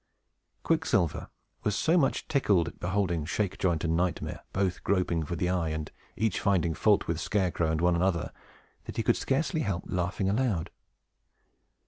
[0.63, 1.29] Quicksilver
[1.61, 5.91] was so much tickled at beholding Shakejoint and Nightmare both groping for the eye, and
[6.17, 8.31] each finding fault with Scarecrow and one another,
[8.85, 10.71] that he could scarcely help laughing aloud.